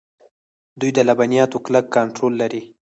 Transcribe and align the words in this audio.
دوی 0.79 0.91
د 0.95 0.99
لبنیاتو 1.09 1.57
کلک 1.65 1.85
کنټرول 1.95 2.33
لري. 2.41 2.61